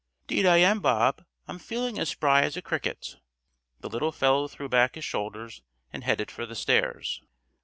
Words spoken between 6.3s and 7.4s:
for the stairs.